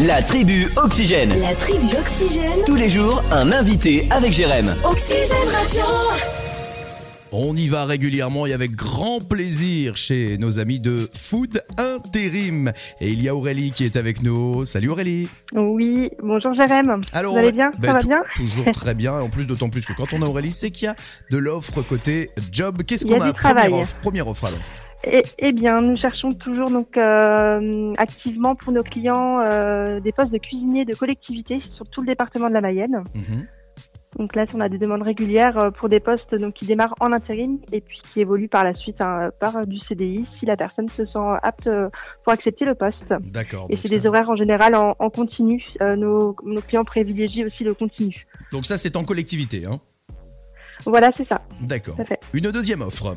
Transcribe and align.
La 0.00 0.22
tribu 0.22 0.66
Oxygène. 0.76 1.32
La 1.40 1.54
tribu 1.54 1.86
Oxygène. 1.96 2.64
Tous 2.66 2.74
les 2.74 2.88
jours, 2.88 3.22
un 3.30 3.52
invité 3.52 4.06
avec 4.10 4.32
Jérém. 4.32 4.74
Oxygène 4.84 5.48
Radio. 5.52 5.82
On 7.30 7.56
y 7.56 7.68
va 7.68 7.84
régulièrement 7.84 8.46
et 8.46 8.52
avec 8.52 8.72
grand 8.72 9.20
plaisir 9.20 9.96
chez 9.96 10.36
nos 10.38 10.58
amis 10.58 10.80
de 10.80 11.08
Food 11.16 11.62
Intérim. 11.78 12.72
Et 13.00 13.08
il 13.10 13.22
y 13.22 13.28
a 13.28 13.34
Aurélie 13.36 13.70
qui 13.72 13.84
est 13.84 13.96
avec 13.96 14.22
nous. 14.22 14.64
Salut 14.64 14.88
Aurélie. 14.88 15.28
Oui, 15.52 16.10
bonjour 16.22 16.54
Jérém. 16.54 17.00
Vous 17.12 17.36
allez 17.38 17.52
bien 17.52 17.70
ben, 17.78 17.88
Ça 17.88 17.92
va 17.94 18.00
tou- 18.00 18.08
bien 18.08 18.22
Toujours 18.34 18.70
très 18.72 18.94
bien. 18.94 19.14
En 19.14 19.28
plus, 19.28 19.46
d'autant 19.46 19.68
plus 19.70 19.84
que 19.84 19.92
quand 19.92 20.12
on 20.12 20.22
a 20.22 20.26
Aurélie, 20.26 20.52
c'est 20.52 20.70
qu'il 20.70 20.86
y 20.86 20.88
a 20.88 20.96
de 21.30 21.38
l'offre 21.38 21.82
côté 21.82 22.30
job. 22.50 22.82
Qu'est-ce 22.84 23.06
a 23.06 23.08
qu'on 23.08 23.20
a, 23.20 23.32
du 23.32 23.38
travail. 23.38 23.68
Première 23.68 23.82
offre, 23.82 23.96
première 24.00 24.28
offre 24.28 24.44
alors. 24.46 24.60
Eh, 25.06 25.52
bien, 25.52 25.76
nous 25.80 25.96
cherchons 25.98 26.30
toujours 26.30 26.70
donc 26.70 26.96
euh, 26.96 27.92
activement 27.98 28.54
pour 28.54 28.72
nos 28.72 28.82
clients 28.82 29.40
euh, 29.40 30.00
des 30.00 30.12
postes 30.12 30.30
de 30.30 30.38
cuisinier 30.38 30.84
de 30.84 30.94
collectivité 30.94 31.60
sur 31.76 31.86
tout 31.90 32.00
le 32.00 32.06
département 32.06 32.48
de 32.48 32.54
la 32.54 32.60
Mayenne. 32.60 33.02
Mhm. 33.14 33.46
Donc 34.16 34.36
là, 34.36 34.44
on 34.54 34.60
a 34.60 34.68
des 34.68 34.78
demandes 34.78 35.02
régulières 35.02 35.58
euh, 35.58 35.70
pour 35.72 35.88
des 35.88 35.98
postes 35.98 36.34
donc 36.36 36.54
qui 36.54 36.66
démarrent 36.66 36.94
en 37.00 37.12
intérim 37.12 37.58
et 37.72 37.80
puis 37.80 38.00
qui 38.12 38.20
évoluent 38.20 38.48
par 38.48 38.62
la 38.64 38.72
suite 38.74 39.00
hein, 39.00 39.30
par 39.40 39.66
du 39.66 39.78
CDI 39.80 40.24
si 40.38 40.46
la 40.46 40.56
personne 40.56 40.88
se 40.88 41.04
sent 41.04 41.18
apte 41.42 41.68
pour 42.22 42.32
accepter 42.32 42.64
le 42.64 42.74
poste. 42.76 43.12
D'accord. 43.32 43.66
Et 43.70 43.76
c'est 43.76 43.88
ça- 43.88 43.98
des 43.98 44.06
horaires 44.06 44.30
en 44.30 44.36
général 44.36 44.74
en, 44.76 44.94
en 45.00 45.10
continu. 45.10 45.62
Euh, 45.82 45.96
nos, 45.96 46.36
nos 46.44 46.60
clients 46.62 46.84
privilégient 46.84 47.44
aussi 47.44 47.64
le 47.64 47.74
continu. 47.74 48.24
Donc 48.52 48.64
ça, 48.66 48.78
c'est 48.78 48.94
en 48.96 49.02
collectivité. 49.04 49.64
Hein 49.66 49.80
Voilà, 50.86 51.10
c'est 51.16 51.26
ça. 51.28 51.42
D'accord. 51.60 51.96
Une 52.32 52.50
deuxième 52.52 52.82
offre. 52.82 53.14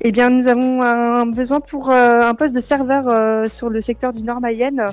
Eh 0.00 0.12
bien, 0.12 0.30
nous 0.30 0.48
avons 0.48 0.82
un 0.82 1.26
besoin 1.26 1.60
pour 1.60 1.90
euh, 1.90 2.20
un 2.20 2.34
poste 2.34 2.52
de 2.52 2.62
serveur 2.68 3.08
euh, 3.08 3.46
sur 3.56 3.68
le 3.68 3.80
secteur 3.80 4.12
du 4.12 4.22
Nord 4.22 4.40
Mayenne 4.40 4.86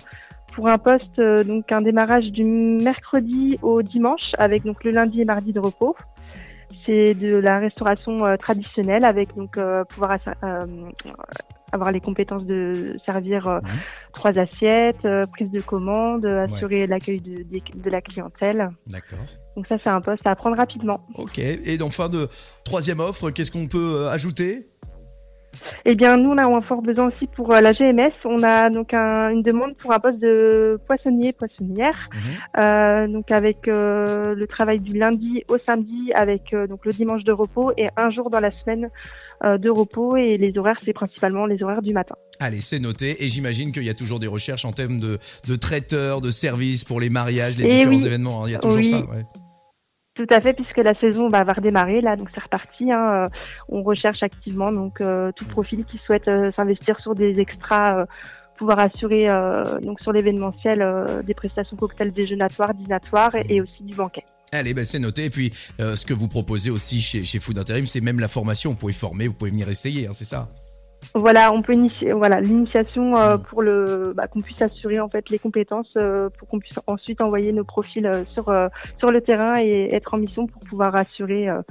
pour 0.56 0.68
un 0.68 0.80
poste 0.80 1.20
euh, 1.20 1.44
donc 1.44 1.72
un 1.72 1.82
démarrage 1.82 2.32
du 2.32 2.44
mercredi 2.44 3.60
au 3.62 3.84
dimanche 3.84 4.32
avec 4.40 4.64
donc 4.64 4.84
le 4.84 4.92
lundi 4.92 5.22
et 5.22 5.26
mardi 5.26 5.54
de 5.54 5.60
repos. 5.60 5.96
C'est 6.86 7.14
de 7.14 7.36
la 7.38 7.60
restauration 7.60 8.38
traditionnelle 8.38 9.06
avec 9.06 9.36
donc 9.36 9.60
pouvoir 9.90 10.20
avoir 11.72 11.92
les 11.92 12.00
compétences 12.00 12.46
de 12.46 12.96
servir 13.08 13.60
trois 14.14 14.38
assiettes, 14.38 15.08
prise 15.32 15.50
de 15.50 15.62
commande, 15.62 16.28
assurer 16.28 16.86
l'accueil 16.86 17.22
de, 17.22 17.90
la 17.90 18.02
clientèle. 18.02 18.70
D'accord. 18.86 19.26
Donc 19.56 19.66
ça 19.66 19.78
c'est 19.84 19.90
un 19.90 20.02
poste 20.02 20.28
à 20.28 20.32
apprendre 20.32 20.58
rapidement. 20.58 21.08
Ok. 21.16 21.40
Et 21.40 21.82
en 21.82 21.90
fin 21.90 22.08
de 22.08 22.28
troisième 22.64 23.00
offre, 23.00 23.32
qu'est-ce 23.32 23.52
qu'on 23.52 23.68
peut 23.68 24.08
ajouter? 24.10 24.68
Eh 25.86 25.96
bien, 25.96 26.18
nous, 26.18 26.30
on 26.32 26.38
a 26.38 26.46
un 26.48 26.62
fort 26.62 26.82
besoin 26.82 27.08
aussi 27.08 27.28
pour 27.28 27.54
euh, 27.54 27.62
la 27.62 27.74
GMS. 27.74 28.12
On 28.26 28.44
a 28.44 28.70
donc 28.70 28.94
un- 28.94 29.30
une 29.30 29.42
demande 29.42 29.76
pour 29.78 29.92
un 29.94 30.00
poste 30.00 30.20
de 30.20 30.80
poissonnier, 30.88 31.34
poissonnière, 31.34 31.96
Mhm. 32.14 32.20
euh, 32.64 33.08
donc 33.08 33.32
avec 33.32 33.68
euh, 33.68 34.36
le 34.36 34.48
travail 34.48 34.80
du 34.80 34.94
lundi 34.94 35.44
au 35.48 35.58
samedi, 35.66 36.12
avec 36.16 36.54
euh, 36.54 36.68
donc 36.68 36.86
le 36.86 36.92
dimanche 36.94 37.24
de 37.24 37.32
repos 37.32 37.72
et 37.78 37.88
un 37.98 38.10
jour 38.12 38.30
dans 38.30 38.40
la 38.40 38.52
semaine 38.62 38.90
de 39.44 39.70
repos. 39.70 40.16
Et 40.16 40.38
les 40.38 40.58
horaires, 40.58 40.80
c'est 40.84 40.94
principalement 40.94 41.46
les 41.46 41.62
horaires 41.62 41.82
du 41.82 41.94
matin. 41.94 42.16
Allez, 42.40 42.62
c'est 42.62 42.80
noté. 42.80 43.24
Et 43.24 43.30
j'imagine 43.30 43.72
qu'il 43.74 43.84
y 43.84 43.90
a 43.90 43.94
toujours 43.94 44.20
des 44.20 44.28
recherches 44.28 44.66
en 44.66 44.72
termes 44.72 45.00
de, 45.00 45.18
de 45.48 45.56
traiteurs, 45.58 46.22
de 46.22 46.32
services 46.32 46.84
pour 46.86 47.00
les 47.02 47.10
mariages, 47.10 47.58
les 47.58 47.66
Eh 47.66 47.68
différents 47.68 47.90
oui. 47.98 48.06
événements. 48.06 48.48
Il 48.48 48.54
y 48.54 48.56
a 48.56 48.60
toujours 48.60 48.78
Oui. 48.78 48.86
ça. 48.86 49.00
ouais. 49.00 49.24
Tout 50.16 50.28
à 50.30 50.40
fait, 50.40 50.54
puisque 50.54 50.78
la 50.78 50.98
saison 50.98 51.30
bah, 51.30 51.44
va 51.44 51.52
redémarrer 51.52 52.00
là, 52.00 52.16
donc 52.16 52.30
c'est 52.34 52.42
reparti. 52.42 52.90
Hein, 52.90 53.26
euh, 53.26 53.30
on 53.68 53.84
recherche 53.84 54.24
activement 54.24 54.72
donc 54.72 55.02
euh, 55.02 55.34
tout 55.36 55.44
profil 55.46 55.84
qui 55.84 56.00
souhaite 56.06 56.30
euh, 56.30 56.54
s'investir 56.56 56.98
sur 57.02 57.16
des 57.16 57.38
extras, 57.42 58.06
pouvoir 58.58 58.80
assurer 58.80 59.28
donc 59.82 60.00
sur 60.00 60.14
l'événementiel 60.14 61.22
des 61.26 61.34
prestations 61.34 61.76
cocktails 61.76 62.14
déjeunatoires, 62.14 62.74
dînatoires 62.74 63.36
et, 63.50 63.60
aussi 63.60 63.84
du 63.84 63.94
banquet. 63.94 64.24
Allez, 64.54 64.74
ben 64.74 64.86
c'est 64.86 65.00
noté. 65.00 65.26
Et 65.26 65.30
puis, 65.30 65.52
ce 65.78 66.06
que 66.06 66.14
vous 66.14 66.30
proposez 66.30 66.72
aussi 66.72 67.02
chez, 67.02 67.26
chez 67.26 67.40
Food 67.40 67.58
Interim, 67.58 67.86
c'est 67.86 68.00
même 68.00 68.22
la 68.22 68.30
formation. 68.30 68.70
Vous 68.70 68.78
pouvez 68.78 68.94
former, 68.94 69.28
vous 69.28 69.34
pouvez 69.34 69.52
venir 69.52 69.68
essayer, 69.68 70.08
hein, 70.08 70.14
c'est 70.14 70.24
ça? 70.24 70.48
Voilà, 71.18 71.54
on 71.54 71.62
peut 71.62 71.74
initier, 71.74 72.12
voilà 72.12 72.42
l'initiation 72.42 73.16
euh, 73.16 73.38
pour 73.38 73.62
le 73.62 74.14
bah, 74.16 74.28
qu'on 74.28 74.42
puisse 74.42 74.62
assurer 74.62 75.00
en 75.00 75.08
fait 75.10 75.30
les 75.30 75.40
compétences 75.40 75.88
euh, 75.96 76.30
pour 76.38 76.48
qu'on 76.50 76.60
puisse 76.60 76.78
ensuite 76.88 77.22
envoyer 77.22 77.54
nos 77.54 77.64
profils 77.64 78.06
euh, 78.06 78.26
sur 78.34 78.54
sur 79.00 79.12
le 79.12 79.22
terrain 79.22 79.58
et 79.58 79.90
être 79.94 80.14
en 80.14 80.18
mission 80.18 80.46
pour 80.46 80.62
pouvoir 80.64 80.94
assurer 80.96 81.48
euh, 81.50 81.62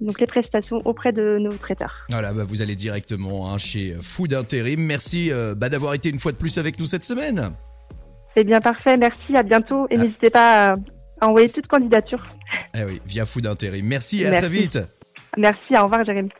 Mm. 0.00 0.06
donc 0.06 0.20
les 0.20 0.26
prestations 0.26 0.78
auprès 0.84 1.12
de 1.12 1.38
nos 1.40 1.52
traiteurs. 1.52 1.94
Voilà, 2.10 2.32
bah, 2.32 2.42
vous 2.46 2.62
allez 2.62 2.74
directement 2.74 3.52
hein, 3.52 3.58
chez 3.58 3.94
Food 4.02 4.34
Interim. 4.34 4.80
Merci 4.80 5.30
euh, 5.32 5.54
bah, 5.54 5.68
d'avoir 5.68 5.94
été 5.94 6.08
une 6.10 6.18
fois 6.18 6.32
de 6.32 6.36
plus 6.36 6.58
avec 6.58 6.78
nous 6.78 6.86
cette 6.86 7.04
semaine. 7.04 7.50
C'est 8.36 8.44
bien 8.44 8.60
parfait, 8.60 8.96
merci, 8.96 9.36
à 9.36 9.42
bientôt 9.42 9.86
et 9.90 9.94
Ah. 9.96 10.02
n'hésitez 10.02 10.30
pas 10.30 10.72
à, 10.72 10.74
à 11.20 11.28
envoyer 11.28 11.48
toute 11.48 11.68
candidature. 11.68 12.22
Eh 12.74 12.84
oui, 12.84 13.00
via 13.06 13.24
Food 13.24 13.46
Interim. 13.46 13.86
Merci 13.86 14.22
et 14.22 14.26
à 14.26 14.32
très 14.38 14.48
vite. 14.48 14.78
Merci, 15.36 15.76
au 15.78 15.84
revoir 15.84 16.04
Jérémy. 16.04 16.30